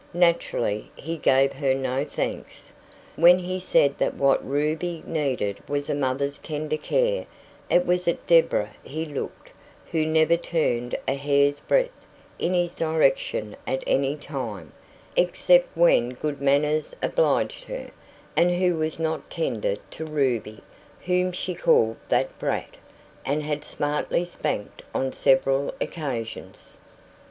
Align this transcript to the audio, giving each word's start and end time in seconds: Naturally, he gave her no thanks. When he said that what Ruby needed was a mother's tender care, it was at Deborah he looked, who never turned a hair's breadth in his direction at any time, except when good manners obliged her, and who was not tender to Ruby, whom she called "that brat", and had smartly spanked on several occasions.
Naturally, 0.15 0.89
he 0.95 1.15
gave 1.15 1.53
her 1.53 1.75
no 1.75 2.03
thanks. 2.03 2.71
When 3.15 3.37
he 3.37 3.59
said 3.59 3.99
that 3.99 4.15
what 4.15 4.43
Ruby 4.43 5.03
needed 5.05 5.59
was 5.69 5.91
a 5.91 5.93
mother's 5.93 6.39
tender 6.39 6.75
care, 6.77 7.27
it 7.69 7.85
was 7.85 8.07
at 8.07 8.25
Deborah 8.25 8.71
he 8.83 9.05
looked, 9.05 9.51
who 9.91 10.03
never 10.03 10.37
turned 10.37 10.95
a 11.07 11.13
hair's 11.13 11.59
breadth 11.59 11.93
in 12.39 12.51
his 12.51 12.71
direction 12.73 13.55
at 13.67 13.83
any 13.85 14.15
time, 14.15 14.71
except 15.15 15.67
when 15.77 16.09
good 16.15 16.41
manners 16.41 16.95
obliged 17.03 17.65
her, 17.65 17.91
and 18.35 18.49
who 18.49 18.77
was 18.79 18.97
not 18.99 19.29
tender 19.29 19.75
to 19.91 20.03
Ruby, 20.03 20.63
whom 21.01 21.31
she 21.31 21.53
called 21.53 21.95
"that 22.09 22.39
brat", 22.39 22.75
and 23.23 23.43
had 23.43 23.63
smartly 23.63 24.25
spanked 24.25 24.81
on 24.95 25.13
several 25.13 25.71
occasions. 25.79 26.79